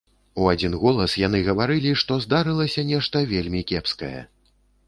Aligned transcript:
У 0.43 0.45
адзін 0.53 0.77
голас 0.83 1.15
яны 1.25 1.41
гаварылі, 1.49 1.93
што 2.05 2.19
здарылася 2.25 2.87
нешта 2.91 3.25
вельмі 3.35 3.63
кепскае. 3.75 4.17